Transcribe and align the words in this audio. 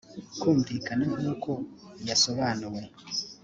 kumvikana 0.39 1.03
nk 1.11 1.23
uko 1.33 1.51
yasobanuwe 2.07 2.81